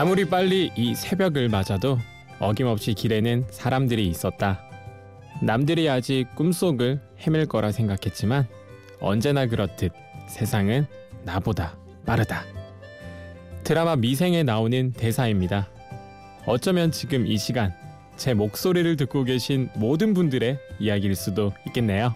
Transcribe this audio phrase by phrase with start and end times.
[0.00, 1.98] 아무리 빨리 이 새벽을 맞아도
[2.38, 4.62] 어김없이 길에는 사람들이 있었다.
[5.42, 8.48] 남들이 아직 꿈속을 헤맬 거라 생각했지만
[8.98, 9.92] 언제나 그렇듯
[10.26, 10.86] 세상은
[11.24, 11.76] 나보다
[12.06, 12.44] 빠르다.
[13.62, 15.68] 드라마 미생에 나오는 대사입니다.
[16.46, 17.74] 어쩌면 지금 이 시간
[18.16, 22.14] 제 목소리를 듣고 계신 모든 분들의 이야기일 수도 있겠네요.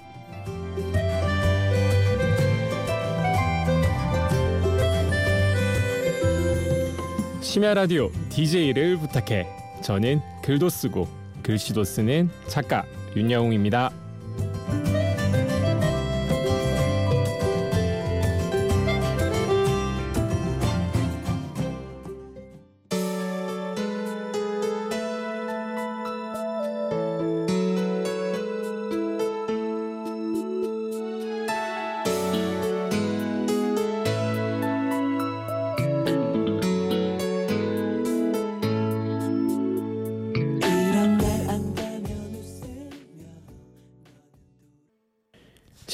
[7.44, 9.46] 심야 라디오 DJ를 부탁해.
[9.82, 11.06] 저는 글도 쓰고
[11.42, 13.92] 글씨도 쓰는 작가 윤여웅입니다.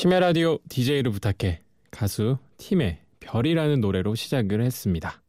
[0.01, 5.21] 심야 라디오 DJ를 부탁해 가수 팀의 별이라는 노래로 시작을 했습니다.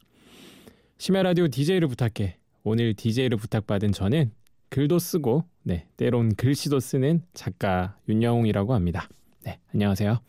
[0.97, 4.31] 심야 라디오 DJ를 부탁해 오늘 DJ를 부탁받은 저는
[4.69, 9.09] 글도 쓰고 네 때론 글씨도 쓰는 작가 윤영웅이라고 합니다.
[9.43, 10.21] 네 안녕하세요.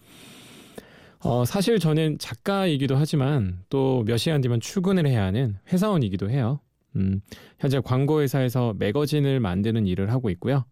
[1.21, 6.59] 어, 사실 저는 작가이기도 하지만 또 몇 시간 뒤면 출근을 해야 하는 회사원이기도 해요.
[6.97, 7.21] 음,
[7.61, 10.65] 현재 광고회사에서 매거진을 만드는 일을 하고 있고요.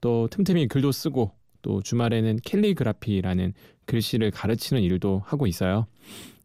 [0.00, 1.30] 또 틈틈이 글도 쓰고
[1.62, 3.54] 또 주말에는 캘리그라피라는
[3.86, 5.86] 글씨를 가르치는 일도 하고 있어요.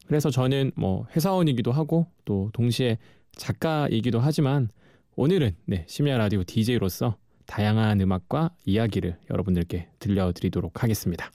[0.08, 2.98] 그래서 저는 뭐 회사원이기도 하고 또 동시에
[3.36, 4.70] 작가이기도 하지만
[5.16, 11.32] 오늘은 네, 심야 라디오 DJ로서 다양한 음악과 이야기를 여러분들께 들려드리도록 하겠습니다.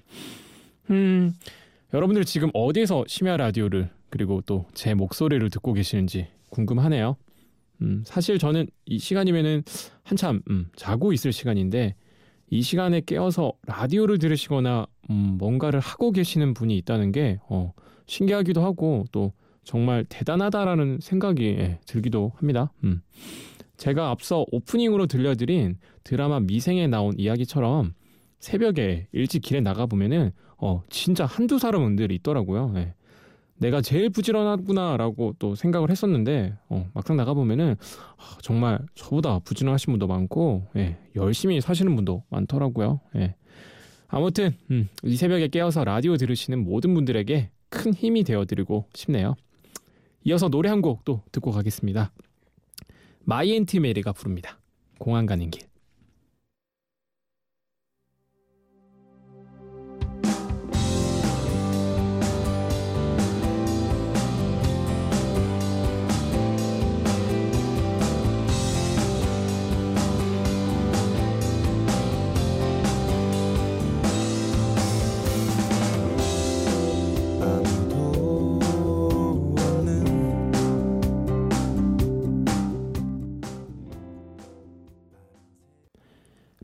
[0.91, 1.35] 음,
[1.95, 7.17] 여러분들 지금 어디서 심야 라디오를 그리고 또 제 목소리를 듣고 계시는지 궁금하네요.
[7.81, 9.65] 음, 사실 저는 이 시간이면은
[10.03, 11.95] 한참 음, 자고 있을 시간인데
[12.53, 17.73] 이 시간에 깨어서 라디오를 들으시거나 음, 뭔가를 하고 계시는 분이 있다는 게 어,
[18.05, 19.33] 신기하기도 하고 또
[19.65, 22.71] 정말 대단하다라는 생각이 예, 들기도 합니다.
[22.85, 23.01] 음.
[23.79, 27.95] 제가 앞서 오프닝으로 들려드린 드라마 미생에 나온 이야기처럼
[28.39, 32.75] 새벽에 일찍 길에 나가 보면은 어, 진짜 한두 사람들 있더라고요.
[32.77, 32.93] 예.
[33.63, 37.77] 내가 제일 부지런하구나라고 또 생각을 했었는데 어, 막상 나가 보면은
[38.19, 43.01] 아, 정말 저보다 부지런하신 분도 많고 예, 열심히 사시는 분도 많더라고요.
[43.17, 43.37] 예.
[44.09, 49.35] 아무튼 음, 이 새벽에 깨어서 라디오 들으시는 모든 분들에게 큰 힘이 되어드리고 싶네요.
[50.25, 52.13] 이어서 노래 한 곡 또 듣고 가겠습니다.
[53.25, 54.59] 마이앤티 메리가 부릅니다.
[54.99, 55.63] 공항 가는 길.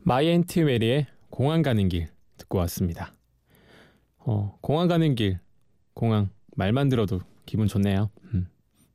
[0.09, 3.13] My Aunt Mary의 공항 가는 길 듣고 왔습니다.
[4.17, 5.37] 어, 공항 가는 길,
[5.93, 8.09] 공항 말만 들어도 기분 좋네요.
[8.33, 8.47] 음.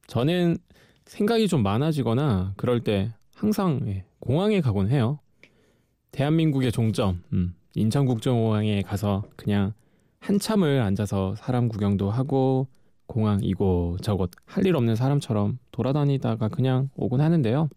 [0.09, 0.57] 저는
[1.05, 5.21] 생각이 좀 많아지거나 그럴 때 항상 예, 공항에 가곤 해요.
[6.11, 9.73] 대한민국의 종점, 음, 인천국제공항에 가서 그냥
[10.19, 12.67] 한참을 앉아서 사람 구경도 하고
[13.07, 17.69] 공항 이곳 저곳 할 일 없는 사람처럼 돌아다니다가 그냥 오곤 하는데요.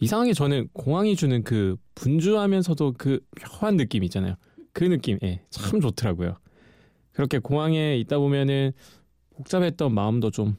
[0.00, 4.34] 이상하게 저는 공항이 주는 그 분주하면서도 그 묘한 느낌 있잖아요.
[4.72, 6.36] 그 느낌, 예, 참 좋더라고요.
[7.12, 8.72] 그렇게 공항에 있다 보면은
[9.36, 10.56] 복잡했던 마음도 좀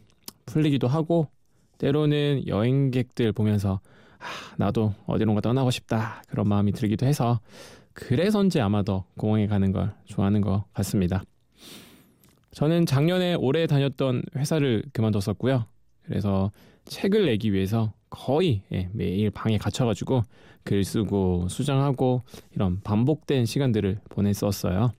[0.48, 1.30] 풀리기도 하고
[1.78, 3.80] 때로는 여행객들 보면서
[4.20, 7.40] 아, 나도 어디론가 떠나고 싶다 그런 마음이 들기도 해서
[7.94, 11.24] 그래서인지 아마 더 공항에 가는 걸 좋아하는 것 같습니다.
[12.52, 15.66] 저는 작년에 오래 다녔던 회사를 그만뒀었고요.
[16.08, 16.52] 그래서
[16.86, 20.24] 책을 내기 위해서 거의 예, 매일 방에 갇혀가지고
[20.64, 22.24] 글 쓰고 수정하고
[22.56, 24.92] 이런 반복된 시간들을 보냈었어요.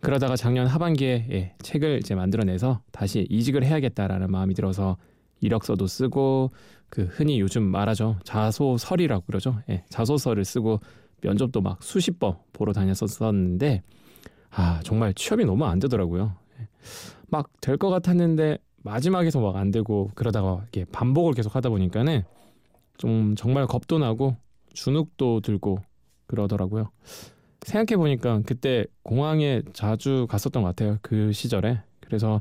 [0.00, 4.96] 그러다가 작년 하반기에 예, 책을 이제 만들어내서 다시 이직을 해야겠다라는 마음이 들어서
[5.40, 6.50] 이력서도 쓰고
[6.88, 9.60] 그 흔히 요즘 말하죠 자소설이라고 그러죠.
[9.68, 10.80] 예, 자소설을 쓰고
[11.20, 13.82] 면접도 막 수십 번 보러 다녔었는데
[14.50, 16.34] 아 정말 취업이 너무 안 되더라고요.
[16.60, 16.68] 예,
[17.28, 22.22] 막될 것 같았는데 마지막에서 막 안 되고 그러다가 이렇게 반복을 계속 하다 보니까는
[22.98, 24.36] 좀 정말 겁도 나고
[24.72, 25.78] 주눅도 들고
[26.26, 26.90] 그러더라고요.
[27.62, 30.98] 생각해 보니까 그때 공항에 자주 갔었던 것 같아요.
[31.02, 31.80] 그 시절에.
[32.00, 32.40] 그래서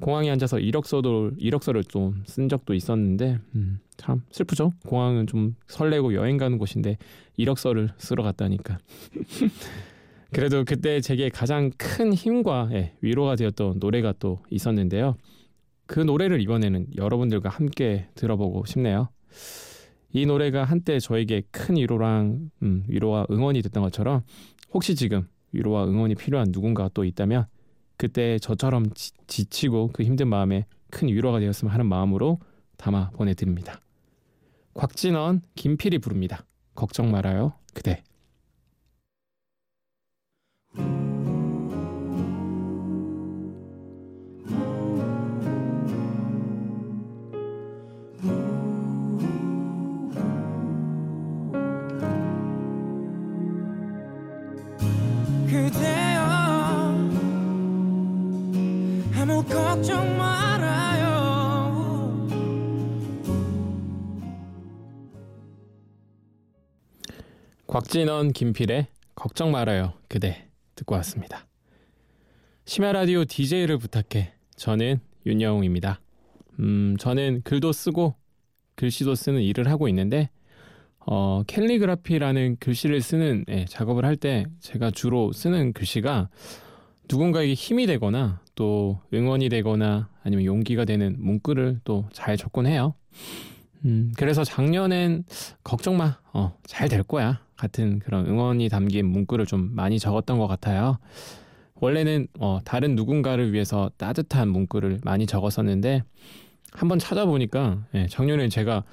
[0.00, 4.72] 공항에 앉아서 이력서도 이력서를 좀 쓴 적도 있었는데 음, 참 슬프죠.
[4.86, 6.96] 공항은 좀 설레고 여행 가는 곳인데
[7.36, 8.78] 이력서를 쓰러 갔다니까.
[10.32, 15.16] 그래도 그때 제게 가장 큰 힘과 예, 위로가 되었던 노래가 또 있었는데요.
[15.86, 19.08] 그 노래를 이번에는 여러분들과 함께 들어보고 싶네요.
[20.12, 24.22] 이 노래가 한때 저에게 큰 위로랑 음, 위로와 응원이 됐던 것처럼
[24.72, 27.46] 혹시 지금 위로와 응원이 필요한 누군가가 또 있다면
[27.96, 32.38] 그때 저처럼 지, 치고그 힘든 마음에 큰 위로가 되었으면 하는 마음으로
[32.76, 33.80] 담아 보내드립니다.
[34.74, 36.44] 곽진원, 김필이 부릅니다.
[36.74, 38.02] 걱정 말아요, 그대.
[67.94, 71.46] 곽진원 김필의 걱정 말아요 그대 듣고 왔습니다.
[72.64, 74.32] 심야 라디오 DJ를 부탁해.
[74.56, 76.00] 저는 윤여웅입니다.
[76.58, 78.16] 음, 저는 글도 쓰고
[78.74, 80.28] 글씨도 쓰는 일을 하고 있는데
[81.06, 86.30] 어, 캘리그라피라는 글씨를 쓰는 예, 작업을 할 때 제가 주로 쓰는 글씨가
[87.08, 92.96] 누군가에게 힘이 되거나 또 응원이 되거나 아니면 용기가 되는 문구를 또잘 적곤 해요.
[93.84, 95.24] 음, 그래서 작년엔
[95.62, 97.40] 걱정 마, 어, 잘 될 거야.
[97.56, 100.98] 같은 그런 응원이 담긴 문구를 좀 많이 적었던 것 같아요.
[101.76, 106.02] 원래는 어, 다른 누군가를 위해서 따뜻한 문구를 많이 적었었는데
[106.72, 108.84] 한번 찾아보니까 예, 작년에 제가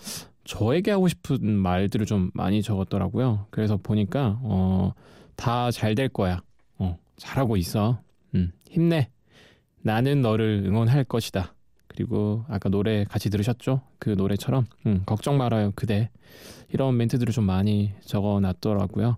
[0.43, 3.47] 저에게 하고 싶은 말들을 좀 많이 적었더라고요.
[3.49, 4.93] 그래서 보니까 어,
[5.35, 6.41] 다 잘 될 거야.
[6.77, 8.01] 어, 잘하고 있어.
[8.35, 9.09] 음, 힘내.
[9.81, 11.55] 나는 너를 응원할 것이다.
[12.01, 13.81] 그리고 아까 노래 같이 들으셨죠?
[13.99, 16.09] 그 노래처럼 음, 걱정 말아요 그대
[16.73, 19.17] 이런 멘트들을 좀 많이 적어놨더라고요.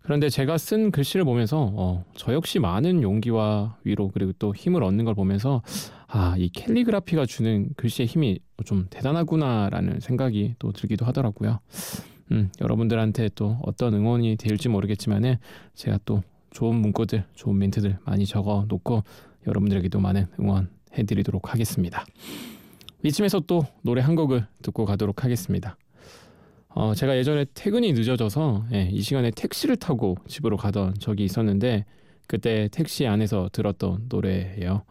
[0.00, 5.04] 그런데 제가 쓴 글씨를 보면서 어, 저 역시 많은 용기와 위로 그리고 또 힘을 얻는
[5.04, 5.60] 걸 보면서
[6.06, 11.58] 아 이 캘리그라피가 주는 글씨의 힘이 좀 대단하구나라는 생각이 또 들기도 하더라고요.
[12.32, 15.36] 음, 여러분들한테 또 어떤 응원이 될지 모르겠지만은
[15.74, 16.22] 제가 또
[16.52, 19.02] 좋은 문구들, 좋은 멘트들 많이 적어 놓고
[19.46, 22.04] 여러분들에게도 많은 응원 해드리도록 하겠습니다.
[23.04, 25.76] 이쯤에서 또 노래 한 곡을 듣고 가도록 하겠습니다.
[26.68, 31.84] 어, 제가 예전에 퇴근이 늦어져서 예, 이 시간에 택시를 타고 집으로 가던 적이 있었는데
[32.28, 34.82] 그때 택시 안에서 들었던 노래예요.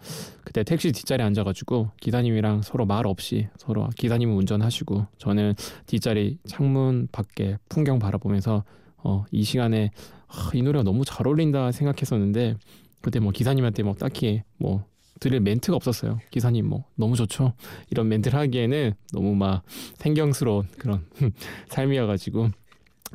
[0.43, 5.53] 그때 택시 뒷자리에 앉아가지고 기사님이랑 서로 말 없이 서로 기사님은 운전하시고 저는
[5.85, 8.63] 뒷자리 창문 밖에 풍경 바라보면서
[8.97, 9.91] 어, 이 시간에
[10.27, 12.55] 아, 이 노래가 너무 잘 어울린다 생각했었는데
[13.01, 14.83] 그때 뭐 기사님한테 뭐 딱히 뭐
[15.19, 16.19] 드릴 멘트가 없었어요.
[16.31, 17.53] 기사님 뭐 너무 좋죠.
[17.89, 19.63] 이런 멘트를 하기에는 너무 막
[19.97, 21.05] 생경스러운 그런
[21.69, 22.49] 삶이어가지고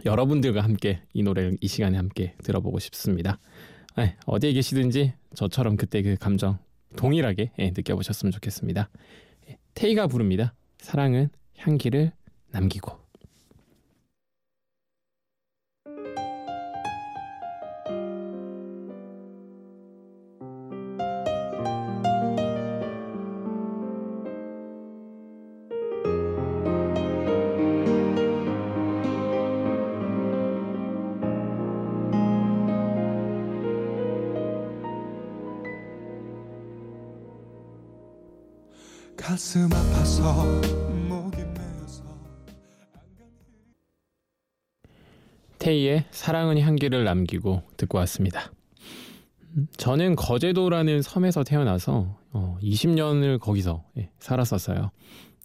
[0.04, 3.38] 여러분들과 함께 이 노래를 이 시간에 함께 들어보고 싶습니다.
[3.96, 6.58] 네, 어디에 계시든지 저처럼 그때 그 감정
[6.96, 8.88] 동일하게 네, 느껴보셨으면 좋겠습니다.
[9.50, 10.54] 예, 테이가 부릅니다.
[10.78, 11.28] 사랑은
[11.58, 12.12] 향기를
[12.50, 13.01] 남기고.
[39.32, 40.44] 가슴 아파서
[41.08, 42.04] 목이 메어서
[45.58, 48.52] 테이의 사랑은 향기를 남기고 듣고 왔습니다.
[49.56, 54.90] 음, 저는 거제도라는 섬에서 태어나서 어, 20년을 거기서 예, 살았었어요.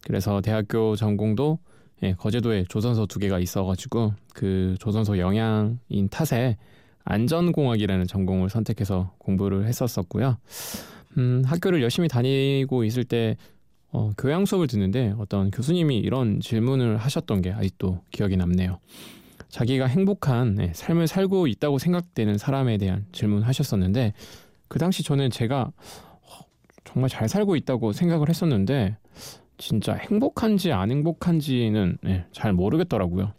[0.03, 1.59] 그래서 대학교 전공도
[2.03, 6.57] 예, 거제도에 조선소 두 개가 있어가지고 그 조선소 영양인 탓에
[7.05, 10.39] 안전공학이라는 전공을 선택해서 공부를 했었었고요.
[11.17, 13.37] 음, 학교를 열심히 다니고 있을 때
[13.91, 18.79] 어, 교양 수업을 듣는데 어떤 교수님이 이런 질문을 하셨던 게 아직도 기억이 남네요.
[19.49, 24.13] 자기가 행복한 네, 삶을 살고 있다고 생각되는 사람에 대한 질문을 하셨었는데
[24.67, 26.45] 그 당시 저는 제가 어,
[26.83, 28.97] 정말 잘 살고 있다고 생각을 했었는데
[29.57, 33.33] 진짜 행복한지 안 행복한지는 네, 잘 모르겠더라고요.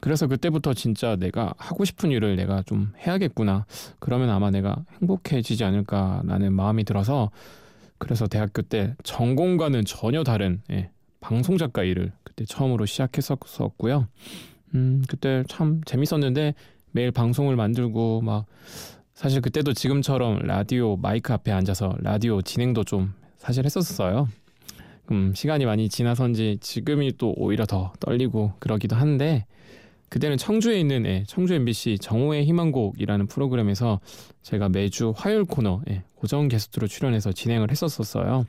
[0.00, 3.66] 그래서 그때부터 진짜 내가 하고 싶은 일을 내가 좀 해야겠구나.
[4.00, 7.30] 그러면 아마 내가 행복해지지 않을까라는 마음이 들어서
[8.02, 10.90] 그래서 대학교 때 전공과는 전혀 다른 예,
[11.20, 14.08] 방송 작가 일을 그때 처음으로 시작했었고요.
[14.74, 16.54] 음, 그때 참 재밌었는데
[16.90, 18.46] 매일 방송을 만들고 막
[19.14, 24.28] 사실 그때도 지금처럼 라디오 마이크 앞에 앉아서 라디오 진행도 좀 사실 했었어요.
[25.12, 29.46] 음, 시간이 많이 지나선지 지금이 또 오히려 더 떨리고 그러기도 한데
[30.12, 33.98] 그때는 청주에 있는 예, 청주 MBC 정오의 희망곡이라는 프로그램에서
[34.42, 38.44] 제가 매주 화요일 코너 예, 고정 게스트로 출연해서 진행을 했었었어요.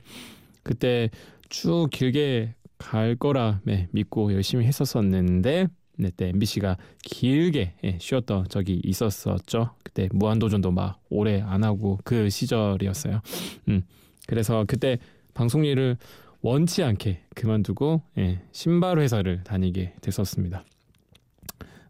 [0.62, 1.08] 그때
[1.48, 8.82] 쭉 길게 갈 거라 네, 믿고 열심히 했었었는데 네, 때 MBC가 길게 예, 쉬었던 적이
[8.84, 9.70] 있었었죠.
[9.82, 13.22] 그때 무한도전도 막 오래 안 하고 그 시절이었어요.
[13.70, 13.84] 음,
[14.26, 14.98] 그래서 그때
[15.32, 15.96] 방송 일을
[16.42, 20.62] 원치 않게 그만두고 예, 신발 회사를 다니게 됐었습니다.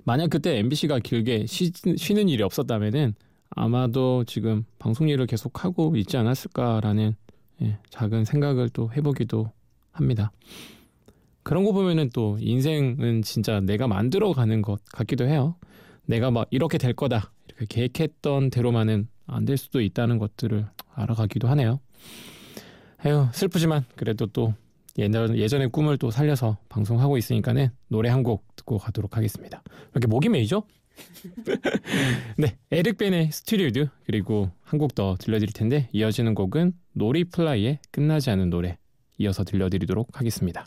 [0.04, 3.14] 만약 그때 MBC가 길게 쉬, 쉬는 일이 없었다면은
[3.50, 7.14] 아마도 지금 방송 일을 계속 하고 있지 않았을까라는
[7.62, 9.50] 예, 작은 생각을 또 해보기도
[9.92, 10.32] 합니다.
[11.42, 15.56] 그런 거 보면은 또 인생은 진짜 내가 만들어 가는 것 같기도 해요.
[16.06, 21.80] 내가 막 이렇게 될 거다 이렇게 계획했던 대로만은 안 될 수도 있다는 것들을 알아가기도 하네요.
[23.06, 24.54] 에휴 슬프지만 그래도 또
[24.98, 29.62] 예전, 예전의 꿈을 또 살려서 방송하고 있으니까는 노래 한 곡 듣고 가도록 하겠습니다.
[29.92, 30.62] 이렇게 목이 메이죠?
[32.38, 37.12] 네, 에릭 베네의 Still With You 그리고 한 곡 더 들려드릴 텐데 이어지는 곡은 No
[37.12, 38.78] Reply의 끝나지 않은 노래
[39.18, 40.66] 이어서 들려드리도록 하겠습니다.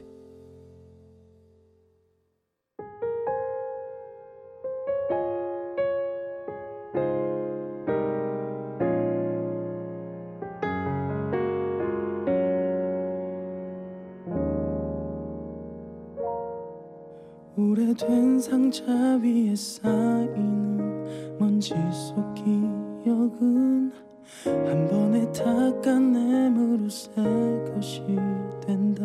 [17.91, 18.83] 오래된 상자
[19.21, 23.91] 위에 쌓이는 먼지 속 기억은
[24.45, 27.11] 한 번에 닦아내므로 새
[27.73, 28.01] 것이
[28.65, 29.03] 된다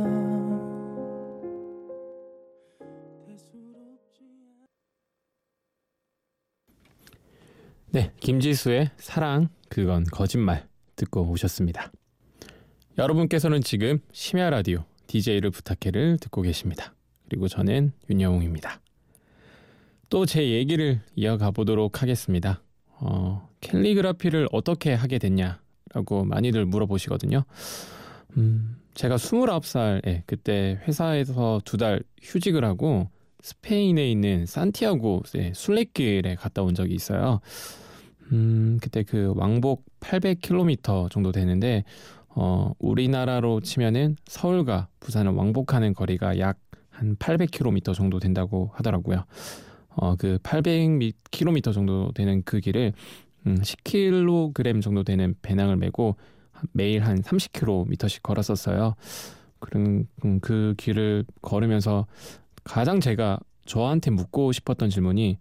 [7.90, 11.90] 네, 김지수의 사랑 그건 거짓말 듣고 오셨습니다.
[12.98, 16.94] 여러분께서는 지금 심야 라디오 DJ를 부탁해를 듣고 계십니다.
[17.28, 18.80] 그리고 저는 윤여웅입니다.
[20.08, 22.62] 또 제 얘기를 이어가 보도록 하겠습니다.
[23.00, 27.44] 어, 캘리그라피를 어떻게 하게 됐냐라고 많이들 물어보시거든요.
[28.36, 33.08] 음, 제가 29살에 그때 회사에서 두 달 휴직을 하고
[33.42, 37.40] 스페인에 있는 산티아고의 순례길에 갔다 온 적이 있어요.
[38.32, 41.84] 음, 그때 그 왕복 800km 정도 되는데,
[42.28, 46.58] 어, 우리나라로 치면은 서울과 부산을 왕복하는 거리가 약
[46.96, 49.24] 한 800km 정도 된다고 하더라고요.
[49.90, 52.92] 어, 그 800km 정도 되는 그 길을
[53.46, 56.16] 음, 10kg 정도 되는 배낭을 메고
[56.72, 58.94] 매일 한 30km씩 걸었었어요.
[59.60, 62.06] 그런 음, 그 길을 걸으면서
[62.64, 65.38] 가장 제가 저한테 묻고 싶었던 질문이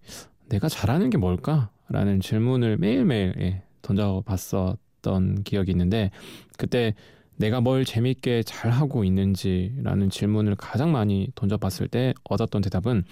[0.49, 6.11] 내가 잘하는 게 뭘까?라는 질문을 매일매일 예, 던져봤었던 기억이 있는데
[6.57, 6.95] 그때
[7.37, 13.03] 내가 뭘 재밌게 잘 하고 있는지라는 질문을 가장 많이 던져봤을 때 얻었던 대답은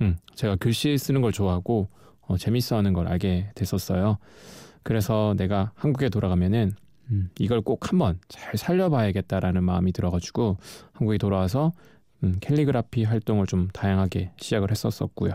[0.00, 1.88] 음, 제가 글씨 쓰는 걸 좋아하고
[2.22, 4.18] 어, 재밌어하는 걸 알게 됐었어요.
[4.82, 6.72] 그래서 내가 한국에 돌아가면은
[7.10, 10.56] 음, 이걸 꼭 한번 잘 살려봐야겠다라는 마음이 들어가지고
[10.92, 11.72] 한국에 돌아와서
[12.24, 15.34] 음, 캘리그라피 활동을 좀 다양하게 시작을 했었었고요.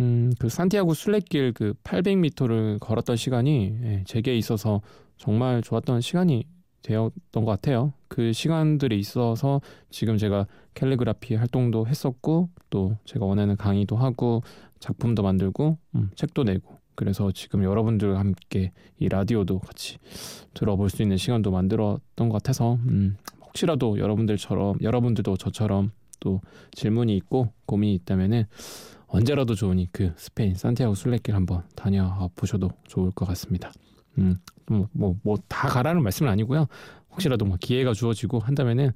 [0.00, 4.80] 음, 그 산티아고 순례길 그 800m를 걸었던 시간이 예, 제게 있어서
[5.16, 6.44] 정말 좋았던 시간이
[6.84, 7.92] 되었던 것 같아요.
[8.08, 9.60] 그 시간들이 있어서
[9.90, 14.42] 지금 제가 캘리그라피 활동도 했었고 또 제가 원하는 강의도 하고
[14.78, 19.98] 작품도 만들고 음, 책도 내고 그래서 지금 여러분들과 함께 이 라디오도 같이
[20.52, 26.40] 들어볼 수 있는 시간도 만들었던 것 같아서 음, 혹시라도 여러분들처럼 여러분들도 저처럼 또
[26.72, 28.44] 질문이 있고 고민이 있다면은
[29.06, 33.72] 언제라도 좋으니 그 스페인 산티아고 순례길 한번 다녀 보셔도 좋을 것 같습니다.
[34.18, 36.66] 음, 뭐, 뭐, 뭐, 다 가라는 말씀은 아니고요.
[37.14, 38.90] 혹시라도 뭐 기회가 주어지고 한다면은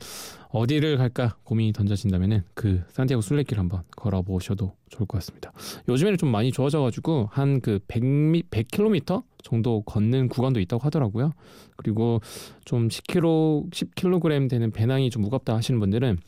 [0.51, 5.53] 어디를 갈까 고민이 던져진다면은 그 산티아고 순례길 한번 걸어보셔도 좋을 것 같습니다.
[5.89, 11.33] 요즘에는 좀 많이 좋아져가지고 한 그 100미, 100km 정도 걷는 구간도 있다고 하더라고요.
[11.77, 12.21] 그리고
[12.65, 16.19] 좀 10kg, 10kg 되는 배낭이 좀 무겁다 하시는 분들은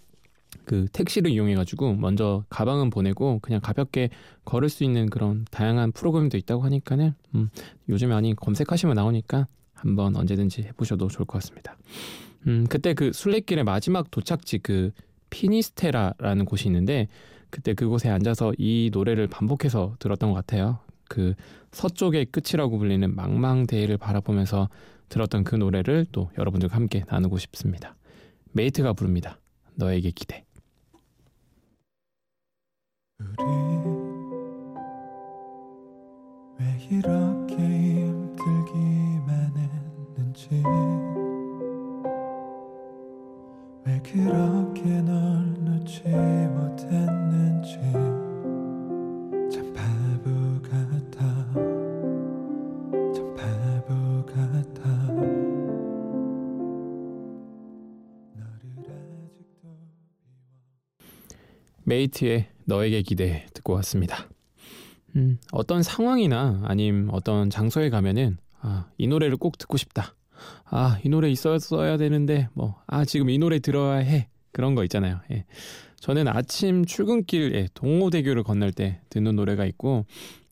[0.64, 4.10] 그 택시를 이용해가지고 먼저 가방은 보내고 그냥 가볍게
[4.44, 7.50] 걸을 수 있는 그런 다양한 프로그램도 있다고 하니까는 음,
[7.88, 11.76] 요즘에 많이 검색하시면 나오니까 한번 언제든지 해보셔도 좋을 것 같습니다.
[12.46, 14.92] 음, 그때 그 순례길의 마지막 도착지 그
[15.30, 17.08] 피니스테라라는 곳이 있는데
[17.50, 20.78] 그때 그곳에 앉아서 이 노래를 반복해서 들었던 것 같아요.
[21.08, 21.34] 그
[21.72, 24.68] 서쪽의 끝이라고 불리는 망망대해를 바라보면서
[25.08, 27.96] 들었던 그 노래를 또 여러분들과 함께 나누고 싶습니다.
[28.52, 29.39] 메이트가 부릅니다.
[29.80, 30.44] 너에게 기대.
[33.18, 33.44] 우리
[36.58, 37.29] 왜 이렇
[62.00, 64.28] 메이트의 너에게 기대 듣고 왔습니다.
[65.16, 70.14] 음, 어떤 상황이나 아님 어떤 장소에 가면은 아, 이 노래를 꼭 듣고 싶다.
[70.64, 74.28] 아, 이 노래 있었어야 되는데 뭐 아, 지금 이 노래 들어야 해.
[74.52, 75.20] 그런 거 있잖아요.
[75.30, 75.44] 예.
[76.00, 80.06] 저는 아침 출근길에 동호대교를 건널 때 듣는 노래가 있고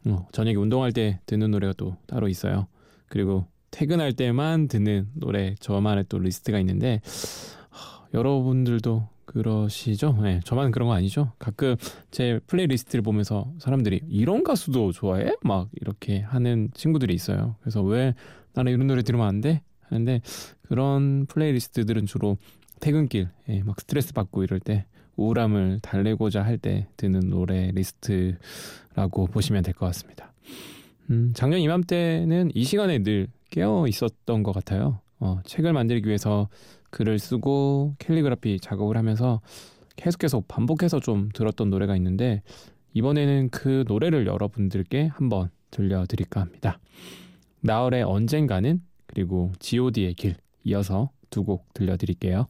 [0.07, 2.69] 어, 저녁에 운동할 때 듣는 노래가 또 따로 있어요.
[3.09, 7.01] 그리고 퇴근할 때만 듣는 노래 저만의 또 리스트가 있는데
[7.71, 10.17] 어, 여러분들도 그러시죠?
[10.23, 11.33] 네, 저만 그런 거 아니죠?
[11.39, 11.77] 가끔
[12.11, 15.35] 제 playlist를 보면서 사람들이 이런 가수도 좋아해?
[15.43, 17.57] 막 이렇게 하는 친구들이 있어요.
[17.61, 18.15] 그래서 왜
[18.55, 19.61] 나는 이런 노래 들으면 안 돼?
[19.83, 20.23] 하는데
[20.63, 22.39] 그런 playlist들은 주로
[22.81, 24.87] 퇴근길 예, 막 스트레스 받고 이럴 때
[25.17, 30.33] 우울함을 달래고자 할 때 듣는 노래 리스트라고 보시면 될 것 같습니다.
[31.11, 35.01] 음, 작년 이맘때는 이 시간에 늘 깨어 있었던 것 같아요.
[35.21, 36.49] 어, 책을 만들기 위해서
[36.91, 39.41] 글을 쓰고 캘리그라피 작업을 하면서
[39.97, 42.43] 계속해서 반복해서 좀 들었던 노래가 있는데
[42.95, 46.79] 이번에는 그 노래를 여러분들께 한번 들려드릴까 합니다.
[47.61, 52.47] 나얼의 언젠가는 그리고 G.O.D의 길 이어서 두 곡 들려드릴게요.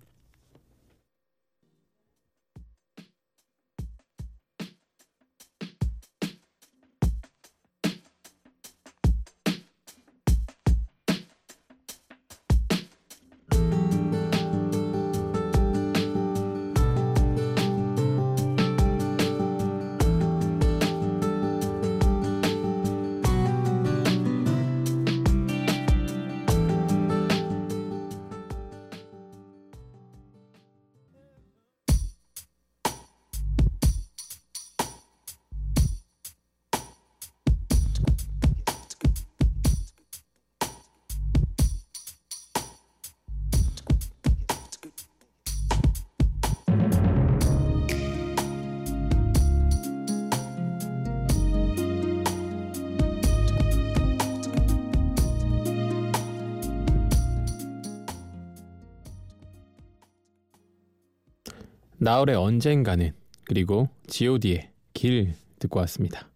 [62.01, 63.13] 나얼의 언젠가는
[63.45, 66.31] 그리고 G.O.D의 길 듣고 왔습니다.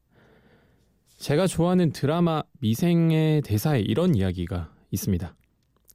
[1.18, 5.36] 제가 좋아하는 드라마 미생의 대사에 이런 이야기가 있습니다.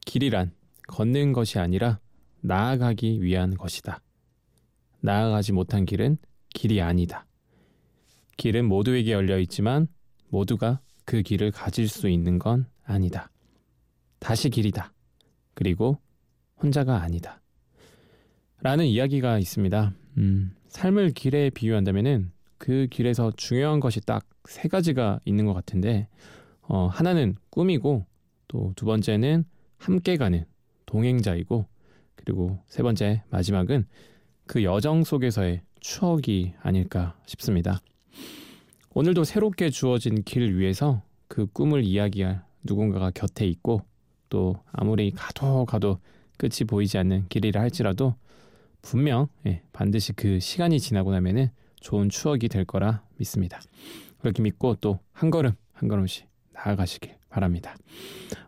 [0.06, 0.53] 길이란
[0.88, 1.99] 걷는 것이 아니라
[2.39, 4.01] 나아가기 위한 것이다.
[5.01, 6.17] 나아가지 못한 길은
[6.53, 7.25] 길이 아니다.
[8.38, 9.88] 길은 모두에게 열려 있지만
[10.30, 13.32] 모두가 그 길을 가질 수 있는 건 아니다.
[14.19, 14.93] 다시 길이다.
[15.53, 15.99] 그리고
[16.62, 17.41] 혼자가 아니다.
[18.61, 19.93] 라는 이야기가 있습니다.
[20.17, 26.07] 음, 삶을 길에 비유한다면은 그 길에서 중요한 것이 딱 세 가지가 있는 것 같은데
[26.61, 28.05] 어, 하나는 꿈이고
[28.47, 29.43] 또 두 번째는
[29.77, 30.45] 함께 가는
[30.85, 31.67] 동행자이고
[32.15, 33.85] 그리고 세 번째 마지막은
[34.47, 37.81] 그 여정 속에서의 추억이 아닐까 싶습니다.
[38.93, 43.81] 오늘도 새롭게 주어진 길 위에서 그 꿈을 이야기할 누군가가 곁에 있고
[44.29, 45.99] 또 아무리 가도 가도
[46.37, 48.15] 끝이 보이지 않는 길이라 할지라도
[48.81, 53.59] 분명 예, 반드시 그 시간이 지나고 나면은 좋은 추억이 될 거라 믿습니다.
[54.19, 57.75] 그렇게 믿고 또 한 걸음 한 걸음씩 나아가시길 바랍니다.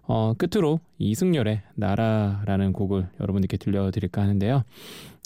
[0.03, 4.63] 어, 끝으로 이승열의 나라라는 곡을 여러분들께 들려드릴까 하는데요.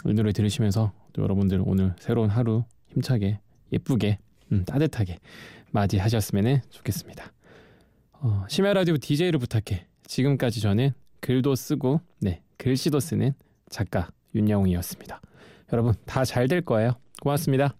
[0.05, 3.39] 이 노래 들으시면서 여러분들 오늘 새로운 하루 힘차게
[3.71, 4.19] 예쁘게
[4.51, 5.19] 음, 따뜻하게
[5.71, 7.31] 맞이하셨으면 좋겠습니다.
[8.13, 9.85] 어, 심야 라디오 DJ를 부탁해.
[10.05, 13.33] 지금까지 저는 글도 쓰고 네 글씨도 쓰는
[13.69, 15.21] 작가 윤영웅이었습니다.
[15.71, 16.93] 여러분 다 잘 될 거예요.
[17.21, 17.75] 고맙습니다.